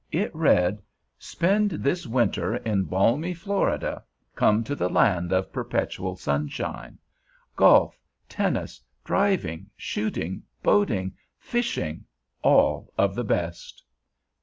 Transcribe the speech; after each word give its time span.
It 0.11 0.33
read: 0.35 0.81
Spend 1.19 1.69
this 1.69 2.07
winter 2.07 2.55
in 2.55 2.85
balmy 2.85 3.35
Florida. 3.35 4.03
Come 4.35 4.63
to 4.63 4.73
the 4.73 4.89
Land 4.89 5.31
of 5.31 5.53
Perpetual 5.53 6.15
Sunshine. 6.15 6.97
Golf, 7.55 7.99
tennis, 8.27 8.81
driving, 9.03 9.69
shooting, 9.77 10.41
boating, 10.63 11.13
fishing, 11.37 12.03
all 12.41 12.91
of 12.97 13.13
the 13.13 13.23
best. 13.23 13.83